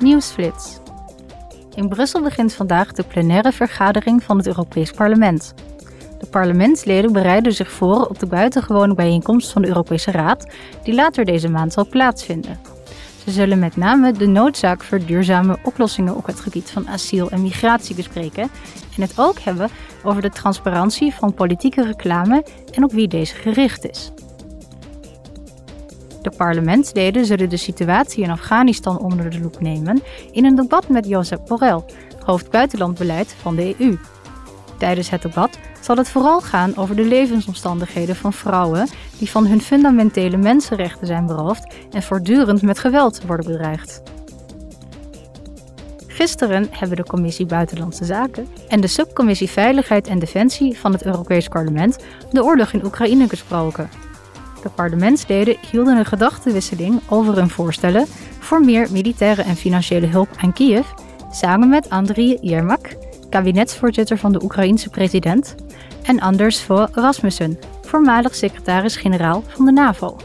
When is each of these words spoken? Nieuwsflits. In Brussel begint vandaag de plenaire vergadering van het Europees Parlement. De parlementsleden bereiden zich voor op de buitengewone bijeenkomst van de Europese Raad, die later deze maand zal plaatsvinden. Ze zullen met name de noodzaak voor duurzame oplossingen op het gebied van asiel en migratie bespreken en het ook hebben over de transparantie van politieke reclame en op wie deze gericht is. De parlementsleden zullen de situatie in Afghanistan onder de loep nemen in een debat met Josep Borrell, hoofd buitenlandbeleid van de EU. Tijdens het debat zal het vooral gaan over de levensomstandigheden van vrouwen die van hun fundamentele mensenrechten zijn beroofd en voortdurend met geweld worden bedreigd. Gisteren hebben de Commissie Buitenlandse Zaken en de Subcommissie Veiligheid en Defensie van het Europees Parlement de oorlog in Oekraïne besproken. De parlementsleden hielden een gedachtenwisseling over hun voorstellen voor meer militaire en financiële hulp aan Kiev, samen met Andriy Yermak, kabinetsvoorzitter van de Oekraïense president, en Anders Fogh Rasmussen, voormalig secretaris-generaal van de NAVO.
Nieuwsflits. 0.00 0.78
In 1.74 1.88
Brussel 1.88 2.22
begint 2.22 2.52
vandaag 2.52 2.92
de 2.92 3.02
plenaire 3.02 3.52
vergadering 3.52 4.22
van 4.22 4.36
het 4.36 4.46
Europees 4.46 4.90
Parlement. 4.90 5.54
De 6.18 6.26
parlementsleden 6.26 7.12
bereiden 7.12 7.52
zich 7.52 7.70
voor 7.70 8.06
op 8.06 8.18
de 8.18 8.26
buitengewone 8.26 8.94
bijeenkomst 8.94 9.52
van 9.52 9.62
de 9.62 9.68
Europese 9.68 10.10
Raad, 10.10 10.46
die 10.82 10.94
later 10.94 11.24
deze 11.24 11.48
maand 11.48 11.72
zal 11.72 11.86
plaatsvinden. 11.86 12.58
Ze 13.24 13.30
zullen 13.30 13.58
met 13.58 13.76
name 13.76 14.12
de 14.12 14.26
noodzaak 14.26 14.82
voor 14.82 15.04
duurzame 15.04 15.58
oplossingen 15.62 16.16
op 16.16 16.26
het 16.26 16.40
gebied 16.40 16.70
van 16.70 16.88
asiel 16.88 17.30
en 17.30 17.42
migratie 17.42 17.94
bespreken 17.94 18.50
en 18.96 19.02
het 19.02 19.12
ook 19.16 19.38
hebben 19.38 19.70
over 20.02 20.22
de 20.22 20.30
transparantie 20.30 21.14
van 21.14 21.34
politieke 21.34 21.84
reclame 21.84 22.44
en 22.70 22.84
op 22.84 22.92
wie 22.92 23.08
deze 23.08 23.34
gericht 23.34 23.88
is. 23.88 24.10
De 26.28 26.36
parlementsleden 26.36 27.26
zullen 27.26 27.48
de 27.48 27.56
situatie 27.56 28.22
in 28.22 28.30
Afghanistan 28.30 28.98
onder 28.98 29.30
de 29.30 29.40
loep 29.40 29.60
nemen 29.60 30.02
in 30.32 30.44
een 30.44 30.54
debat 30.54 30.88
met 30.88 31.06
Josep 31.06 31.40
Borrell, 31.46 31.84
hoofd 32.24 32.50
buitenlandbeleid 32.50 33.34
van 33.40 33.56
de 33.56 33.74
EU. 33.78 33.98
Tijdens 34.78 35.10
het 35.10 35.22
debat 35.22 35.58
zal 35.80 35.96
het 35.96 36.08
vooral 36.08 36.40
gaan 36.40 36.76
over 36.76 36.96
de 36.96 37.04
levensomstandigheden 37.04 38.16
van 38.16 38.32
vrouwen 38.32 38.88
die 39.18 39.30
van 39.30 39.46
hun 39.46 39.60
fundamentele 39.60 40.36
mensenrechten 40.36 41.06
zijn 41.06 41.26
beroofd 41.26 41.74
en 41.90 42.02
voortdurend 42.02 42.62
met 42.62 42.78
geweld 42.78 43.24
worden 43.26 43.46
bedreigd. 43.46 44.02
Gisteren 46.06 46.66
hebben 46.70 46.96
de 46.96 47.04
Commissie 47.04 47.46
Buitenlandse 47.46 48.04
Zaken 48.04 48.46
en 48.68 48.80
de 48.80 48.86
Subcommissie 48.86 49.48
Veiligheid 49.48 50.06
en 50.06 50.18
Defensie 50.18 50.78
van 50.78 50.92
het 50.92 51.04
Europees 51.04 51.48
Parlement 51.48 51.98
de 52.30 52.44
oorlog 52.44 52.72
in 52.72 52.84
Oekraïne 52.84 53.26
besproken. 53.26 54.07
De 54.62 54.68
parlementsleden 54.68 55.56
hielden 55.70 55.96
een 55.96 56.04
gedachtenwisseling 56.04 57.00
over 57.08 57.36
hun 57.36 57.50
voorstellen 57.50 58.06
voor 58.38 58.60
meer 58.60 58.88
militaire 58.90 59.42
en 59.42 59.56
financiële 59.56 60.06
hulp 60.06 60.28
aan 60.36 60.52
Kiev, 60.52 60.86
samen 61.30 61.68
met 61.68 61.90
Andriy 61.90 62.38
Yermak, 62.40 62.96
kabinetsvoorzitter 63.30 64.18
van 64.18 64.32
de 64.32 64.42
Oekraïense 64.42 64.90
president, 64.90 65.54
en 66.02 66.20
Anders 66.20 66.58
Fogh 66.58 66.94
Rasmussen, 66.94 67.58
voormalig 67.82 68.34
secretaris-generaal 68.34 69.42
van 69.46 69.64
de 69.64 69.72
NAVO. 69.72 70.16